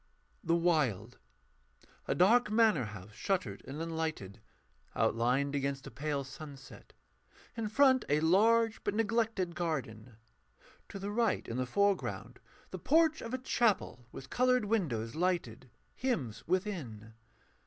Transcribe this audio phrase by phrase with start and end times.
[0.43, 1.19] THE WILD
[2.07, 4.41] KNIGHT _A dark manor house shuttered and unlighted,
[4.95, 6.93] outlined against a pale sunset:
[7.55, 10.15] in front a large, but neglected, garden.
[10.89, 12.39] To the right, in the foreground,
[12.71, 15.69] the porch of a chapel, with coloured windows lighted.
[15.93, 17.13] Hymns within.